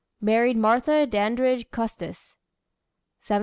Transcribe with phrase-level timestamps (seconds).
[0.19, 2.35] Married Martha Dandridge Custis.